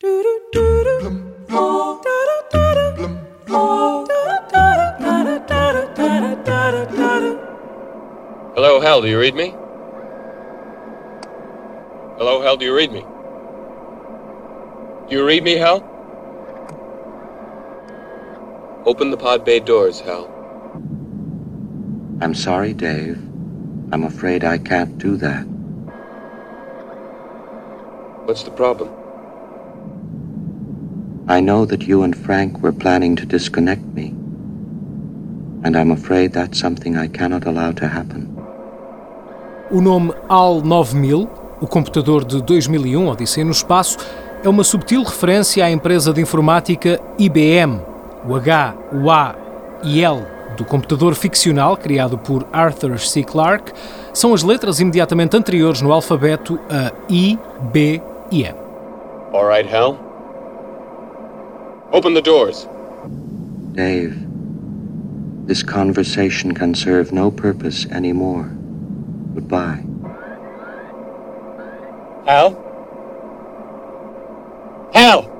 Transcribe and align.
Hello, 0.00 0.14
Hal, 8.80 9.02
do 9.02 9.08
you 9.08 9.18
read 9.18 9.34
me? 9.34 9.50
Hello, 12.16 12.40
Hal, 12.40 12.56
do 12.56 12.64
you 12.64 12.76
read 12.76 12.92
me? 12.92 13.00
Do 15.08 15.16
you 15.16 15.24
read 15.26 15.42
me, 15.42 15.56
Hal? 15.56 15.78
Open 18.86 19.10
the 19.10 19.16
pod 19.16 19.44
bay 19.44 19.58
doors, 19.58 19.98
Hal. 19.98 20.26
I'm 22.20 22.34
sorry, 22.34 22.72
Dave. 22.72 23.18
I'm 23.90 24.04
afraid 24.04 24.44
I 24.44 24.58
can't 24.58 24.96
do 24.98 25.16
that. 25.16 25.42
What's 28.26 28.44
the 28.44 28.52
problem? 28.52 28.90
I 31.30 31.42
know 31.42 31.66
that 31.66 31.86
you 31.86 32.04
and 32.04 32.16
Frank 32.16 32.62
were 32.62 32.72
planning 32.72 33.14
to 33.16 33.26
disconnect 33.26 33.82
me. 33.94 34.14
And 35.62 35.76
I'm 35.76 35.90
afraid 35.90 36.32
that's 36.32 36.58
something 36.58 36.96
I 36.96 37.06
cannot 37.06 37.46
allow 37.46 37.72
to 37.72 37.86
happen. 37.86 38.34
O 39.70 39.82
nome 39.82 40.14
HAL 40.26 40.62
9000, 40.62 41.28
o 41.60 41.66
computador 41.66 42.24
de 42.24 42.40
2001, 42.40 43.06
Odisseia 43.06 43.44
no 43.44 43.50
Espaço, 43.50 43.98
é 44.42 44.48
uma 44.48 44.64
subtil 44.64 45.02
referência 45.02 45.62
à 45.66 45.70
empresa 45.70 46.14
de 46.14 46.22
informática 46.22 46.98
IBM. 47.18 47.82
O 48.26 48.34
H, 48.34 48.74
o 48.90 49.10
A 49.10 49.34
e 49.84 50.02
L 50.02 50.22
do 50.56 50.64
computador 50.64 51.14
ficcional 51.14 51.76
criado 51.76 52.16
por 52.16 52.46
Arthur 52.50 52.98
C. 52.98 53.22
Clarke 53.22 53.72
são 54.14 54.32
as 54.32 54.42
letras 54.42 54.80
imediatamente 54.80 55.36
anteriores 55.36 55.82
no 55.82 55.92
alfabeto 55.92 56.58
a 56.70 56.90
I, 57.10 57.38
B 57.70 58.00
e 58.30 58.44
M. 58.44 58.56
All 59.34 59.46
right, 59.46 59.68
Hal. 59.70 60.07
Open 61.92 62.14
the 62.14 62.22
doors. 62.22 62.66
Dave, 63.72 64.16
this 65.46 65.62
conversation 65.62 66.52
can 66.52 66.74
serve 66.74 67.12
no 67.12 67.30
purpose 67.30 67.86
anymore. 67.86 68.44
Goodbye. 69.34 69.84
Hal? 72.26 72.50
Hal! 74.92 75.37